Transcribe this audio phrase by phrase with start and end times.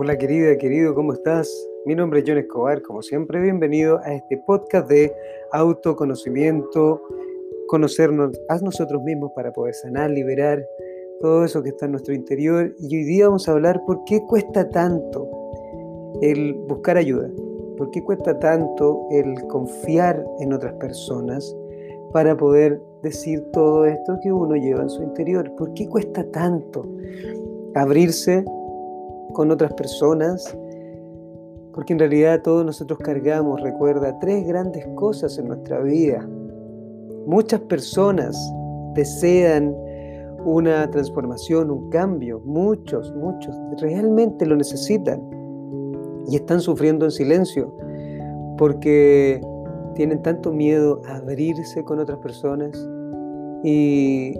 [0.00, 1.52] Hola querida, querido, ¿cómo estás?
[1.84, 5.12] Mi nombre es John Escobar, como siempre, bienvenido a este podcast de
[5.50, 7.02] autoconocimiento,
[7.66, 10.64] conocernos a nosotros mismos para poder sanar, liberar
[11.20, 12.72] todo eso que está en nuestro interior.
[12.78, 15.28] Y hoy día vamos a hablar por qué cuesta tanto
[16.22, 17.28] el buscar ayuda,
[17.76, 21.56] por qué cuesta tanto el confiar en otras personas
[22.12, 25.52] para poder decir todo esto que uno lleva en su interior.
[25.56, 26.86] ¿Por qué cuesta tanto
[27.74, 28.44] abrirse
[29.34, 30.56] con otras personas?
[31.74, 36.26] Porque en realidad todos nosotros cargamos, recuerda, tres grandes cosas en nuestra vida.
[37.26, 38.36] Muchas personas
[38.94, 39.74] desean
[40.44, 42.40] una transformación, un cambio.
[42.44, 45.22] Muchos, muchos realmente lo necesitan
[46.28, 47.74] y están sufriendo en silencio
[48.56, 49.40] porque
[49.94, 52.76] tienen tanto miedo a abrirse con otras personas
[53.64, 54.34] y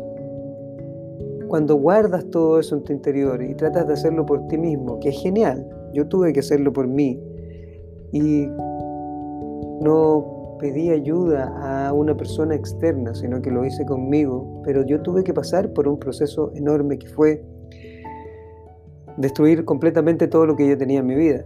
[1.49, 5.09] cuando guardas todo eso en tu interior y tratas de hacerlo por ti mismo, que
[5.09, 7.21] es genial, yo tuve que hacerlo por mí.
[8.13, 8.47] Y
[9.81, 15.25] no pedí ayuda a una persona externa, sino que lo hice conmigo, pero yo tuve
[15.25, 17.43] que pasar por un proceso enorme que fue
[19.17, 21.45] destruir completamente todo lo que yo tenía en mi vida.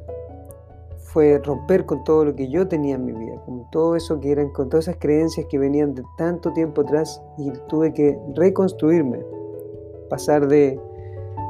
[0.98, 4.32] Fue romper con todo lo que yo tenía en mi vida, con todo eso que
[4.32, 9.18] eran, con todas esas creencias que venían de tanto tiempo atrás y tuve que reconstruirme,
[10.12, 10.78] pasar de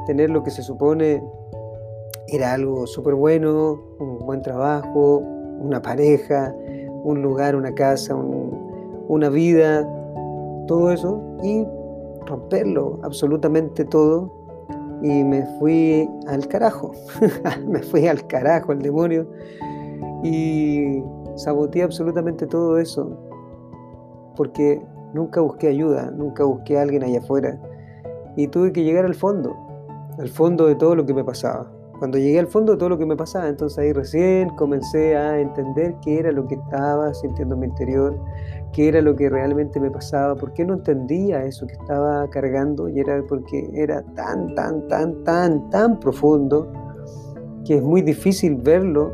[0.07, 1.21] tener lo que se supone
[2.27, 5.17] era algo súper bueno, un buen trabajo,
[5.59, 6.55] una pareja,
[7.03, 9.85] un lugar, una casa, una vida,
[10.65, 11.67] todo eso, y
[12.25, 14.31] romperlo absolutamente todo.
[15.01, 16.93] Y me fui al carajo,
[17.67, 19.27] me fui al carajo, al demonio,
[20.23, 21.03] y
[21.35, 23.11] saboteé absolutamente todo eso,
[24.37, 24.81] porque
[25.13, 27.59] nunca busqué ayuda, nunca busqué a alguien allá afuera,
[28.35, 29.55] y tuve que llegar al fondo,
[30.17, 31.71] al fondo de todo lo que me pasaba.
[31.99, 35.39] Cuando llegué al fondo de todo lo que me pasaba, entonces ahí recién comencé a
[35.39, 38.19] entender qué era lo que estaba sintiendo en mi interior,
[38.73, 42.89] qué era lo que realmente me pasaba, por qué no entendía eso que estaba cargando
[42.89, 46.71] y era porque era tan, tan, tan, tan, tan profundo
[47.63, 49.13] que es muy difícil verlo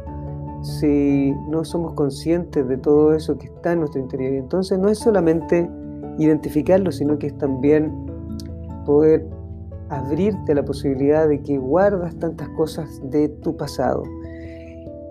[0.62, 4.34] si no somos conscientes de todo eso que está en nuestro interior.
[4.34, 5.70] Entonces no es solamente
[6.18, 8.09] identificarlo, sino que es también
[8.90, 9.24] poder
[9.90, 14.04] abrirte la posibilidad de que guardas tantas cosas de tu pasado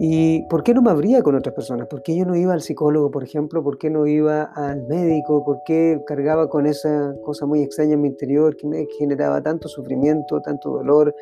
[0.01, 1.89] ¿Y por qué no me abría con otras personas?
[1.89, 3.65] ¿Por qué yo no iba al psicólogo, por ejemplo?
[3.65, 5.45] ¿Por qué no iba al médico?
[5.45, 9.67] ¿Por qué cargaba con esa cosa muy extraña en mi interior que me generaba tanto
[9.67, 11.13] sufrimiento, tanto dolor?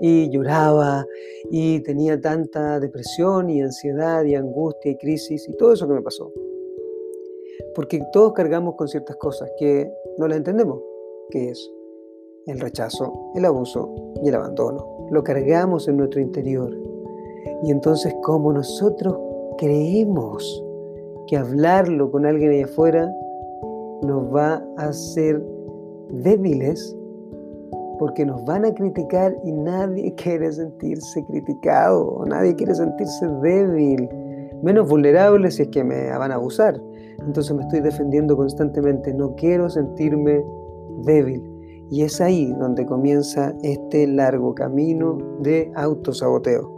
[0.00, 1.06] Y lloraba
[1.50, 6.02] y tenía tanta depresión y ansiedad y angustia y crisis y todo eso que me
[6.02, 6.32] pasó.
[7.76, 10.80] Porque todos cargamos con ciertas cosas que no las entendemos,
[11.30, 11.70] que es
[12.46, 13.92] el rechazo, el abuso
[14.22, 14.84] y el abandono.
[15.10, 16.76] Lo cargamos en nuestro interior
[17.62, 19.16] y entonces como nosotros
[19.58, 20.64] creemos
[21.26, 23.12] que hablarlo con alguien allá afuera
[24.02, 25.42] nos va a hacer
[26.10, 26.96] débiles
[27.98, 34.08] porque nos van a criticar y nadie quiere sentirse criticado, nadie quiere sentirse débil,
[34.62, 36.80] menos vulnerable si es que me van a abusar.
[37.20, 40.42] Entonces me estoy defendiendo constantemente, no quiero sentirme
[41.04, 41.49] débil.
[41.90, 46.70] Y es ahí donde comienza este largo camino de autosaboteo.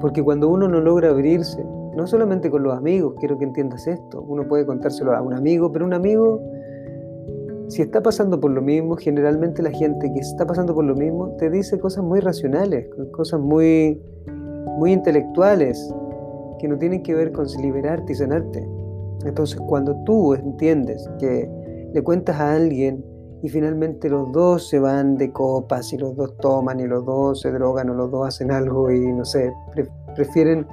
[0.00, 1.62] Porque cuando uno no logra abrirse,
[1.94, 5.70] no solamente con los amigos, quiero que entiendas esto, uno puede contárselo a un amigo,
[5.70, 6.40] pero un amigo,
[7.68, 11.36] si está pasando por lo mismo, generalmente la gente que está pasando por lo mismo
[11.36, 14.00] te dice cosas muy racionales, cosas muy,
[14.78, 15.94] muy intelectuales,
[16.58, 18.66] que no tienen que ver con liberarte y sanarte.
[19.26, 21.48] Entonces, cuando tú entiendes que
[21.92, 23.04] le cuentas a alguien
[23.42, 27.40] y finalmente los dos se van de copas y los dos toman y los dos
[27.40, 29.52] se drogan o los dos hacen algo y no sé,
[30.14, 30.66] prefieren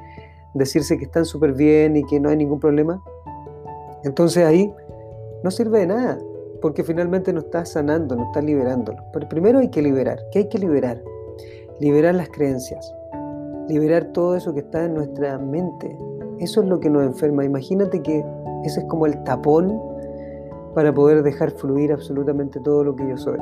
[0.53, 3.03] decirse que están súper bien y que no hay ningún problema.
[4.03, 4.72] Entonces ahí
[5.44, 6.19] no sirve de nada,
[6.62, 9.02] porque finalmente no estás sanando, no estás liberándolo.
[9.14, 10.20] Pero primero hay que liberar.
[10.32, 11.02] ¿Qué hay que liberar?
[11.79, 12.94] Liberar las creencias,
[13.67, 15.97] liberar todo eso que está en nuestra mente.
[16.40, 17.44] Eso es lo que nos enferma.
[17.44, 18.23] Imagínate que
[18.64, 19.82] ese es como el tapón
[20.79, 23.37] para poder dejar fluir absolutamente todo lo que yo soy,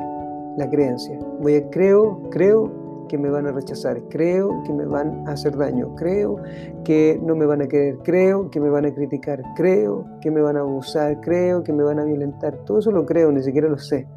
[0.56, 1.16] la creencia.
[1.40, 5.56] Voy a creo, creo que me van a rechazar, creo que me van a hacer
[5.56, 6.42] daño, creo
[6.82, 10.40] que no me van a querer, creo que me van a criticar, creo que me
[10.40, 12.56] van a abusar, creo que me van a violentar.
[12.64, 14.08] Todo eso lo creo, ni siquiera lo sé.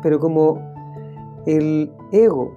[0.00, 0.60] Pero como
[1.46, 2.52] el ego,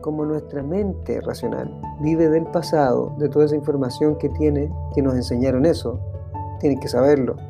[0.00, 5.16] como nuestra mente racional, vive del pasado, de toda esa información que tiene, que nos
[5.16, 5.98] enseñaron eso,
[6.60, 7.49] tienen que saberlo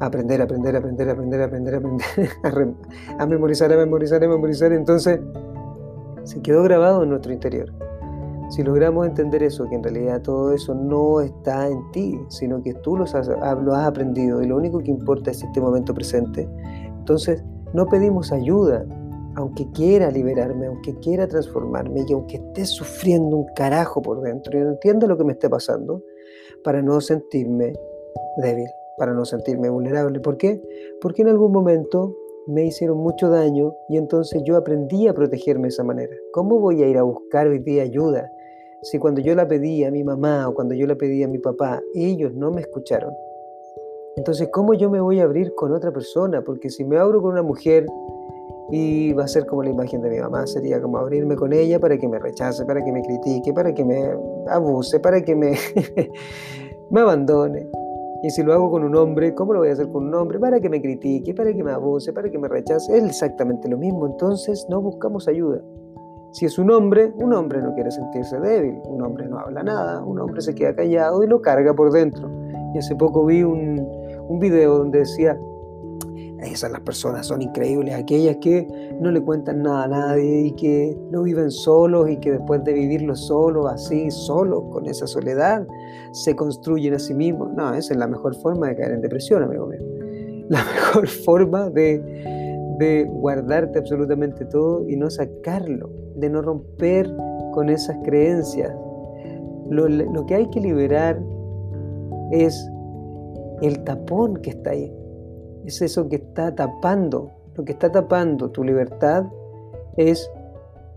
[0.00, 2.06] aprender, aprender, aprender, aprender, aprender, aprender,
[3.18, 4.72] a, memorizar, a memorizar, a memorizar.
[4.72, 5.20] Entonces,
[6.24, 7.72] se quedó grabado en nuestro interior.
[8.48, 12.74] Si logramos entender eso, que en realidad todo eso no está en ti, sino que
[12.74, 16.48] tú lo has, lo has aprendido y lo único que importa es este momento presente,
[16.98, 17.44] entonces
[17.74, 18.84] no pedimos ayuda,
[19.36, 24.62] aunque quiera liberarme, aunque quiera transformarme y aunque esté sufriendo un carajo por dentro y
[24.62, 26.02] entienda lo que me esté pasando,
[26.64, 27.72] para no sentirme
[28.38, 28.68] débil,
[29.00, 30.20] para no sentirme vulnerable.
[30.20, 30.62] ¿Por qué?
[31.00, 32.14] Porque en algún momento
[32.46, 36.14] me hicieron mucho daño y entonces yo aprendí a protegerme de esa manera.
[36.34, 38.30] ¿Cómo voy a ir a buscar hoy día ayuda
[38.82, 41.38] si cuando yo la pedí a mi mamá o cuando yo la pedí a mi
[41.38, 43.14] papá, ellos no me escucharon?
[44.16, 46.42] Entonces, ¿cómo yo me voy a abrir con otra persona?
[46.44, 47.86] Porque si me abro con una mujer
[48.70, 51.80] y va a ser como la imagen de mi mamá, sería como abrirme con ella
[51.80, 54.14] para que me rechace, para que me critique, para que me
[54.48, 55.54] abuse, para que me,
[56.90, 57.79] me abandone.
[58.22, 60.38] Y si lo hago con un hombre, ¿cómo lo voy a hacer con un hombre?
[60.38, 62.96] Para que me critique, para que me abuse, para que me rechace.
[62.96, 64.06] Es exactamente lo mismo.
[64.06, 65.62] Entonces no buscamos ayuda.
[66.32, 70.04] Si es un hombre, un hombre no quiere sentirse débil, un hombre no habla nada,
[70.04, 72.30] un hombre se queda callado y lo carga por dentro.
[72.72, 73.84] Y hace poco vi un,
[74.28, 75.36] un video donde decía,
[76.42, 78.66] esas las personas son increíbles, aquellas que
[79.00, 82.72] no le cuentan nada a nadie y que no viven solos y que después de
[82.72, 85.66] vivirlo solo, así, solo, con esa soledad,
[86.12, 87.52] se construyen a sí mismos.
[87.54, 89.80] No, esa es la mejor forma de caer en depresión, amigo mío.
[90.50, 92.00] La mejor forma de,
[92.78, 97.08] de guardarte absolutamente todo y no sacarlo, de no romper
[97.52, 98.74] con esas creencias.
[99.68, 101.22] Lo, lo que hay que liberar
[102.32, 102.68] es
[103.62, 104.92] el tapón que está ahí
[105.64, 107.30] es eso que está tapando.
[107.54, 109.24] Lo que está tapando tu libertad
[109.96, 110.30] es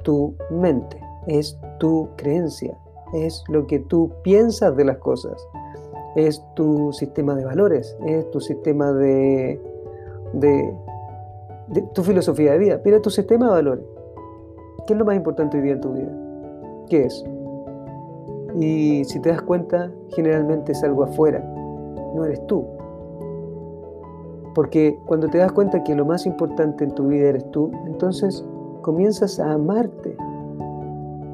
[0.03, 2.77] tu mente, es tu creencia,
[3.13, 5.45] es lo que tú piensas de las cosas,
[6.15, 9.59] es tu sistema de valores, es tu sistema de,
[10.33, 10.73] de,
[11.93, 12.81] tu filosofía de vida.
[12.85, 13.85] Mira tu sistema de valores.
[14.85, 16.11] ¿Qué es lo más importante hoy día en tu vida?
[16.89, 17.23] ¿Qué es?
[18.59, 21.39] Y si te das cuenta, generalmente es algo afuera,
[22.13, 22.65] no eres tú.
[24.53, 28.45] Porque cuando te das cuenta que lo más importante en tu vida eres tú, entonces
[28.81, 30.15] comienzas a amarte.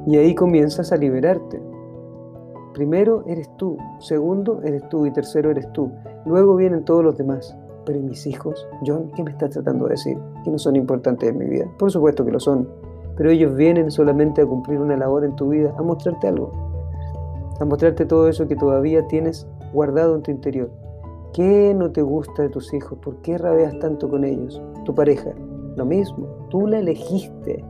[0.07, 1.61] Y ahí comienzas a liberarte.
[2.73, 5.91] Primero eres tú, segundo eres tú y tercero eres tú.
[6.25, 7.55] Luego vienen todos los demás.
[7.85, 10.17] Pero mis hijos, John, ¿qué me estás tratando de decir?
[10.43, 11.65] Que no son importantes en mi vida.
[11.77, 12.69] Por supuesto que lo son.
[13.17, 16.51] Pero ellos vienen solamente a cumplir una labor en tu vida, a mostrarte algo.
[17.59, 20.69] A mostrarte todo eso que todavía tienes guardado en tu interior.
[21.33, 22.97] ¿Qué no te gusta de tus hijos?
[22.99, 24.61] ¿Por qué rabeas tanto con ellos?
[24.85, 25.31] Tu pareja,
[25.75, 27.63] lo mismo, tú la elegiste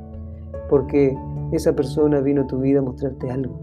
[0.70, 1.18] porque
[1.52, 3.60] esa persona vino a tu vida a mostrarte algo.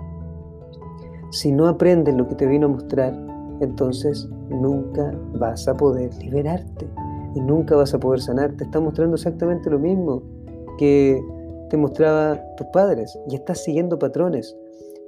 [1.31, 3.15] Si no aprendes lo que te vino a mostrar,
[3.61, 6.87] entonces nunca vas a poder liberarte
[7.35, 8.59] y nunca vas a poder sanarte.
[8.59, 10.23] Te está mostrando exactamente lo mismo
[10.79, 11.23] que
[11.71, 14.57] te mostraba tus padres y estás siguiendo patrones.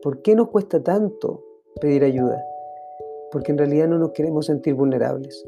[0.02, 1.44] ¿Por qué nos cuesta tanto
[1.81, 2.43] pedir ayuda?
[3.30, 5.44] Porque en realidad no nos queremos sentir vulnerables.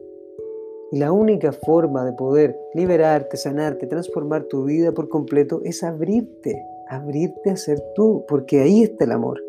[0.92, 6.60] Y la única forma de poder liberarte, sanarte, transformar tu vida por completo es abrirte,
[6.88, 9.40] abrirte a ser tú, porque ahí está el amor.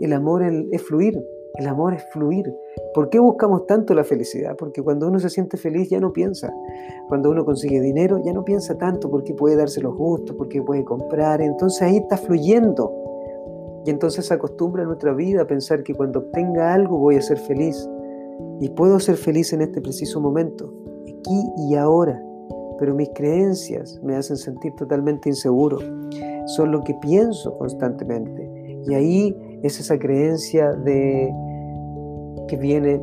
[0.00, 1.22] El amor es fluir,
[1.58, 2.52] el amor es fluir.
[2.94, 4.56] ¿Por qué buscamos tanto la felicidad?
[4.56, 6.52] Porque cuando uno se siente feliz ya no piensa.
[7.08, 10.84] Cuando uno consigue dinero ya no piensa tanto porque puede darse los gustos, porque puede
[10.84, 11.40] comprar.
[11.42, 12.90] Entonces ahí está fluyendo.
[13.86, 17.88] Y entonces acostumbra nuestra vida a pensar que cuando obtenga algo voy a ser feliz.
[18.60, 22.20] Y puedo ser feliz en este preciso momento, aquí y ahora.
[22.80, 25.78] Pero mis creencias me hacen sentir totalmente inseguro.
[26.46, 28.82] Son lo que pienso constantemente.
[28.88, 31.32] Y ahí es esa creencia de
[32.48, 33.00] que viene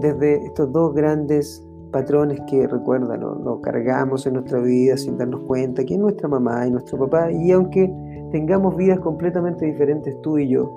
[0.00, 5.82] desde estos dos grandes patrones que recuerdan, lo cargamos en nuestra vida sin darnos cuenta,
[5.84, 7.32] que es nuestra mamá y nuestro papá.
[7.32, 7.92] Y aunque
[8.30, 10.70] tengamos vidas completamente diferentes tú y yo.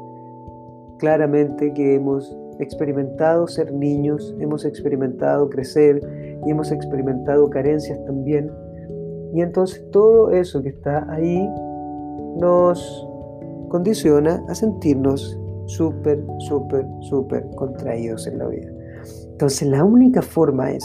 [0.99, 6.01] Claramente que hemos experimentado ser niños, hemos experimentado crecer
[6.45, 8.51] y hemos experimentado carencias también.
[9.33, 11.49] Y entonces todo eso que está ahí
[12.39, 13.07] nos
[13.69, 18.71] condiciona a sentirnos súper, súper, súper contraídos en la vida.
[19.31, 20.83] Entonces la única forma es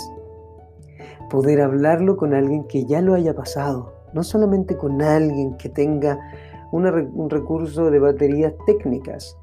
[1.30, 6.18] poder hablarlo con alguien que ya lo haya pasado, no solamente con alguien que tenga
[6.72, 9.38] un recurso de baterías técnicas,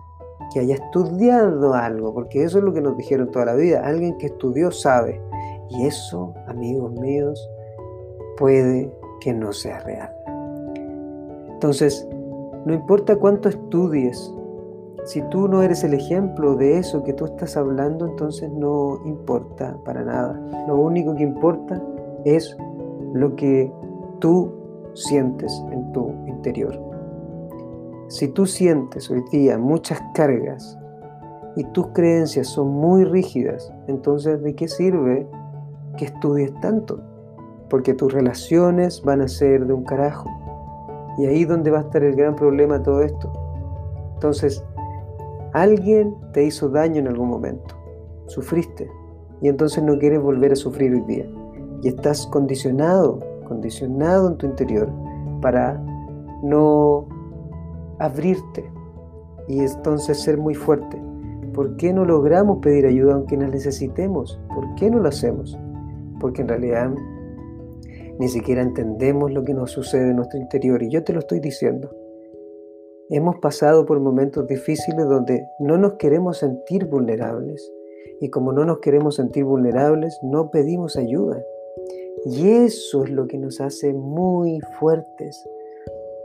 [0.54, 4.18] que haya estudiado algo, porque eso es lo que nos dijeron toda la vida, alguien
[4.18, 5.22] que estudió sabe.
[5.70, 7.50] Y eso, amigos míos,
[8.38, 8.92] puede
[9.22, 10.12] que no sea real.
[11.50, 12.08] Entonces,
[12.66, 14.32] no importa cuánto estudies,
[15.06, 19.78] si tú no eres el ejemplo de eso que tú estás hablando, entonces no importa
[19.86, 20.40] para nada.
[20.68, 21.82] Lo único que importa
[22.24, 22.56] es
[23.14, 23.72] lo que
[24.20, 24.52] tú
[24.94, 26.85] sientes en tu interior.
[28.08, 30.78] Si tú sientes hoy día muchas cargas
[31.56, 35.28] y tus creencias son muy rígidas, entonces ¿de qué sirve
[35.98, 37.02] que estudies tanto?
[37.68, 40.30] Porque tus relaciones van a ser de un carajo.
[41.18, 43.32] Y ahí donde va a estar el gran problema todo esto.
[44.14, 44.64] Entonces,
[45.54, 47.76] alguien te hizo daño en algún momento,
[48.28, 48.88] sufriste,
[49.42, 51.28] y entonces no quieres volver a sufrir hoy día.
[51.82, 54.90] Y estás condicionado, condicionado en tu interior
[55.42, 55.82] para
[56.44, 57.08] no
[58.00, 58.70] abrirte
[59.48, 61.02] y entonces ser muy fuerte.
[61.54, 64.40] ¿Por qué no logramos pedir ayuda aunque la necesitemos?
[64.54, 65.58] ¿Por qué no lo hacemos?
[66.20, 66.92] Porque en realidad
[68.20, 71.40] ni siquiera entendemos lo que nos sucede en nuestro interior y yo te lo estoy
[71.40, 71.90] diciendo.
[73.10, 77.72] Hemos pasado por momentos difíciles donde no nos queremos sentir vulnerables
[78.20, 81.42] y como no nos queremos sentir vulnerables no pedimos ayuda.
[82.26, 85.48] Y eso es lo que nos hace muy fuertes.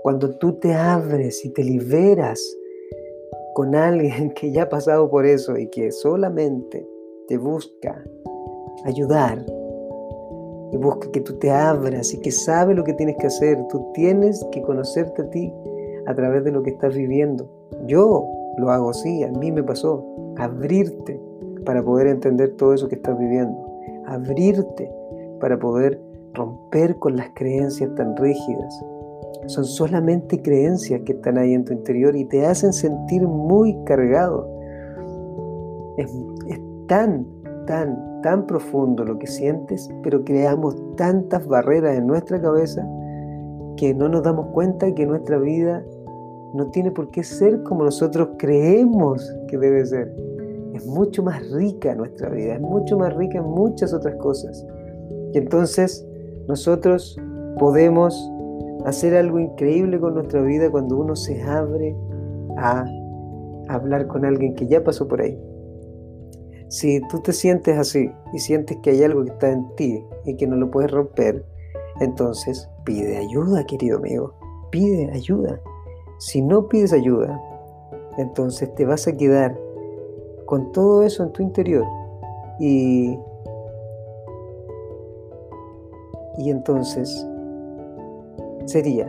[0.03, 2.41] Cuando tú te abres y te liberas
[3.55, 6.89] con alguien que ya ha pasado por eso y que solamente
[7.29, 8.03] te busca
[8.85, 9.45] ayudar
[10.73, 13.59] y busca que tú te abras y que sabe lo que tienes que hacer.
[13.69, 15.53] Tú tienes que conocerte a ti
[16.07, 17.49] a través de lo que estás viviendo.
[17.87, 18.27] Yo
[18.57, 20.05] lo hago así, a mí me pasó.
[20.39, 21.21] Abrirte
[21.65, 23.59] para poder entender todo eso que estás viviendo.
[24.07, 24.91] Abrirte
[25.41, 26.01] para poder
[26.35, 28.85] romper con las creencias tan rígidas.
[29.47, 34.49] Son solamente creencias que están ahí en tu interior y te hacen sentir muy cargado.
[35.97, 36.13] Es,
[36.87, 37.27] tan,
[37.67, 42.85] tan, tan profundo lo que sientes, pero creamos tantas barreras en nuestra cabeza
[43.77, 45.85] que no nos damos cuenta que nuestra vida
[46.55, 50.13] no tiene por qué ser como nosotros creemos que debe ser.
[50.75, 54.67] Es mucho más rica nuestra vida, es mucho más rica en muchas otras cosas.
[55.33, 56.07] Y entonces
[56.49, 57.17] nosotros
[57.59, 58.31] podemos
[58.85, 61.97] hacer algo increíble con nuestra vida cuando uno se abre
[62.57, 62.85] a
[63.69, 65.39] hablar con alguien que ya pasó por ahí.
[66.69, 70.37] Si tú te sientes así y sientes que hay algo que está en ti y
[70.37, 71.45] que no lo puedes romper,
[72.01, 74.35] entonces pide ayuda, querido amigo.
[74.71, 75.61] Pide ayuda.
[76.19, 77.41] Si no pides ayuda,
[78.19, 79.59] entonces te vas a quedar
[80.47, 81.85] con todo eso en tu interior
[82.59, 83.19] y
[86.39, 87.27] y entonces
[88.67, 89.07] sería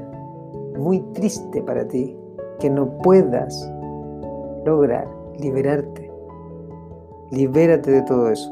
[0.78, 2.18] muy triste para ti
[2.60, 3.72] que no puedas
[4.66, 5.08] lograr
[5.40, 6.12] liberarte.
[7.32, 8.52] Libérate de todo eso.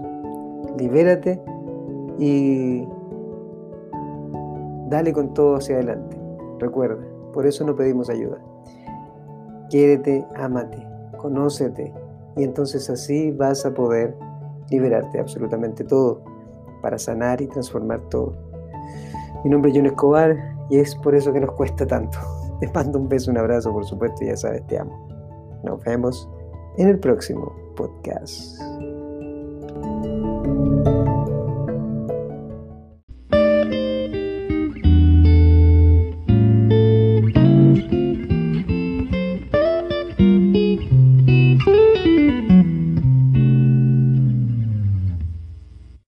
[0.78, 1.42] Libérate
[2.18, 2.88] y
[4.90, 6.18] dale con todo hacia adelante.
[6.60, 7.04] Recuerda,
[7.34, 8.38] por eso no pedimos ayuda.
[9.70, 10.86] Quiérete, ámate,
[11.18, 11.94] conócete
[12.36, 14.16] y entonces así vas a poder
[14.70, 16.22] liberarte absolutamente todo
[16.82, 18.34] para sanar y transformar todo.
[19.44, 22.18] Mi nombre es John Escobar y es por eso que nos cuesta tanto.
[22.60, 25.08] Te mando un beso, un abrazo, por supuesto, ya sabes, te amo.
[25.64, 26.30] Nos vemos
[26.78, 28.60] en el próximo podcast.